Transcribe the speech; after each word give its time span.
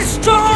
strong! 0.00 0.47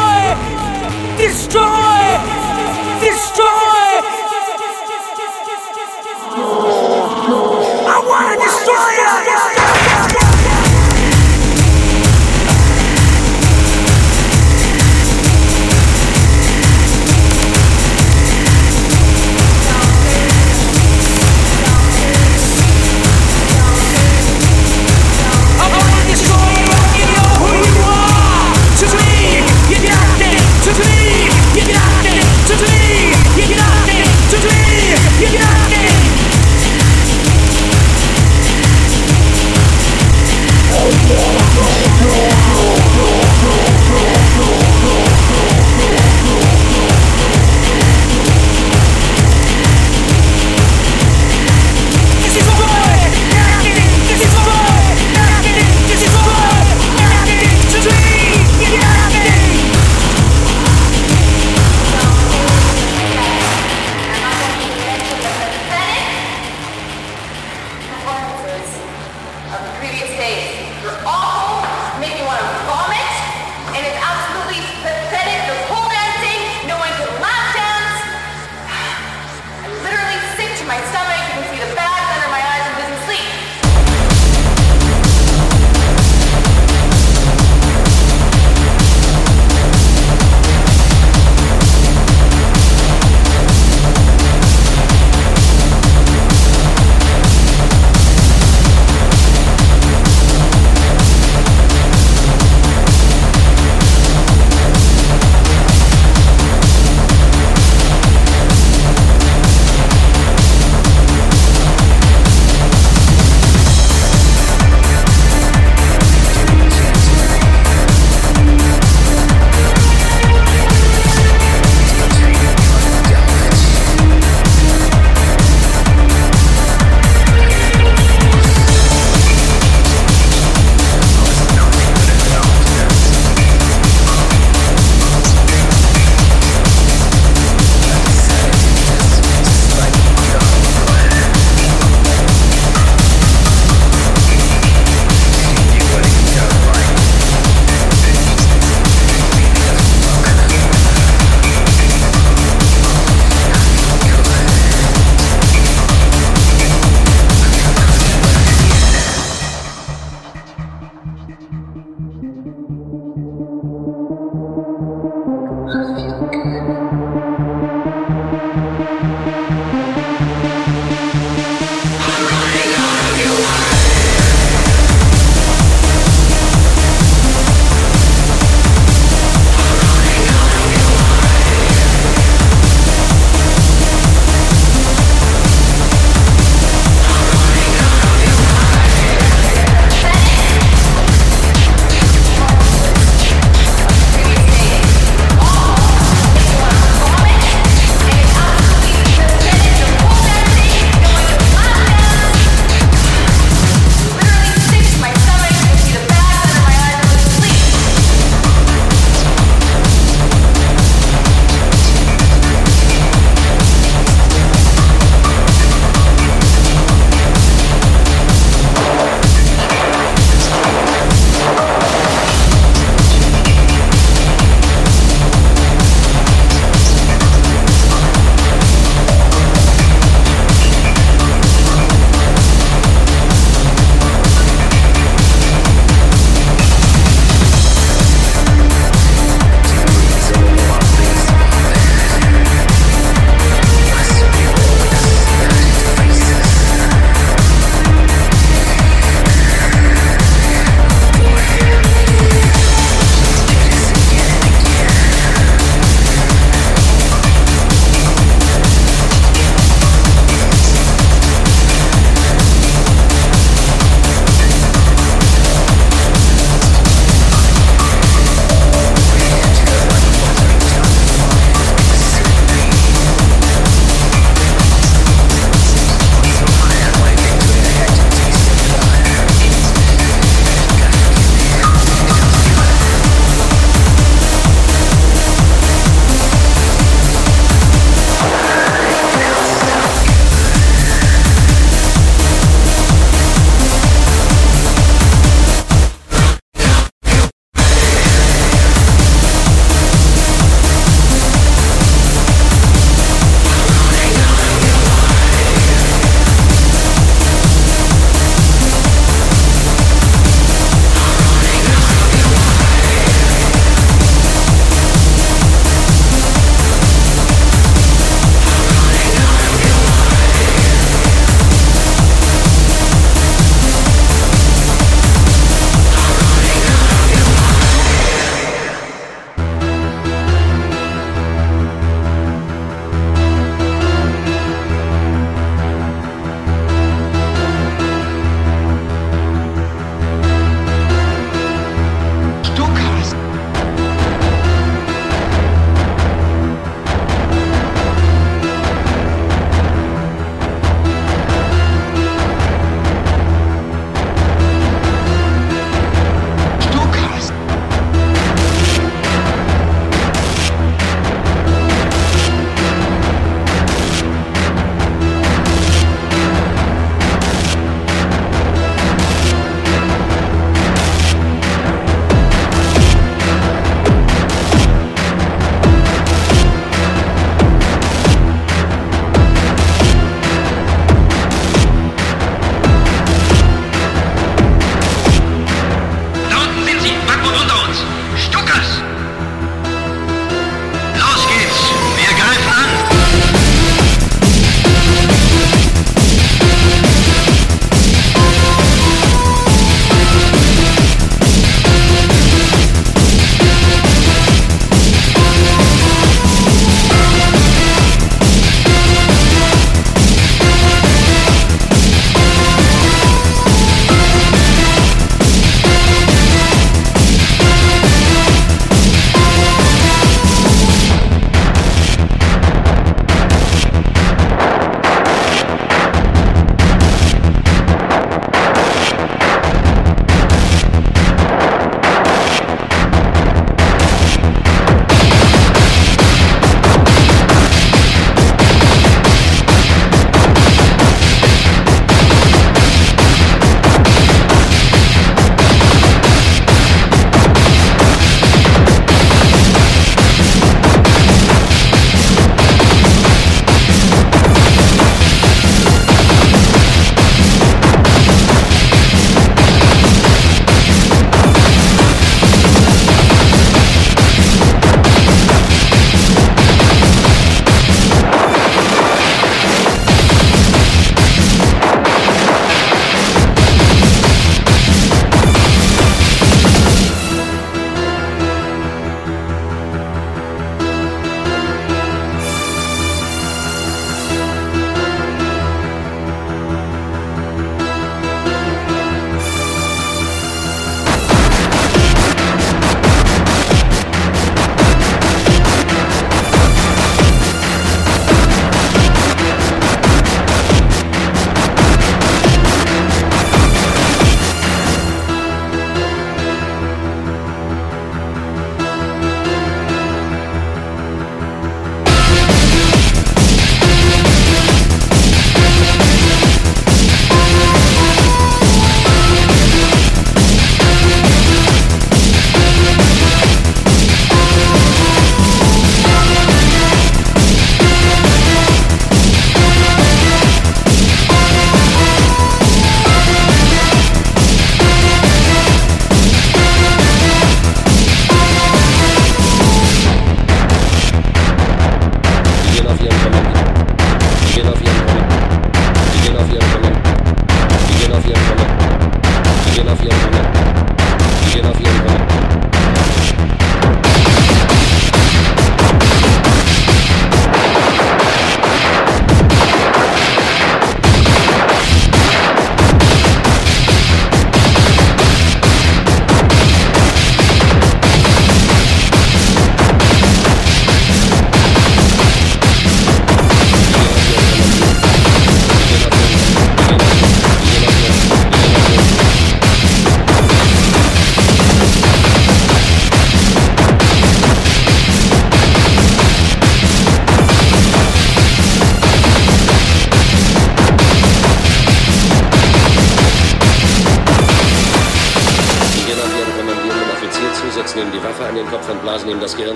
dem 599.13 599.19
das 599.19 599.35
Gehirn 599.37 599.52